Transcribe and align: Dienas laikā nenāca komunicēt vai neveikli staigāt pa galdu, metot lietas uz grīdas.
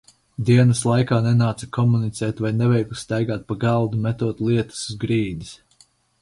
Dienas 0.45 0.79
laikā 0.91 1.19
nenāca 1.25 1.69
komunicēt 1.77 2.41
vai 2.45 2.51
neveikli 2.61 2.97
staigāt 3.03 3.45
pa 3.53 3.59
galdu, 3.65 4.01
metot 4.07 4.43
lietas 4.49 4.83
uz 4.89 4.99
grīdas. 5.05 5.55